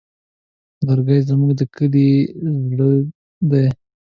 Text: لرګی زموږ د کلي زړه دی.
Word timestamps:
لرګی 0.85 1.19
زموږ 1.29 1.51
د 1.59 1.61
کلي 1.75 2.09
زړه 2.69 2.89
دی. 3.51 3.65